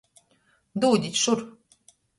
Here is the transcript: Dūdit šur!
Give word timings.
Dūdit 0.87 1.23
šur! 1.27 1.47